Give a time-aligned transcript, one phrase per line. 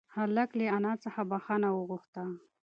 [0.15, 2.23] هلک له انا څخه بښنه وغوښته.